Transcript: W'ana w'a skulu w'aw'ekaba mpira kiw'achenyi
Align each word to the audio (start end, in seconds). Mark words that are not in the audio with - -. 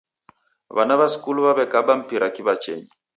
W'ana 0.75 0.95
w'a 0.99 1.07
skulu 1.15 1.39
w'aw'ekaba 1.45 1.91
mpira 1.99 2.27
kiw'achenyi 2.35 2.87